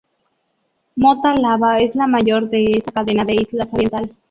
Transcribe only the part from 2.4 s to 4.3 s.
de esta cadena de islas oriental.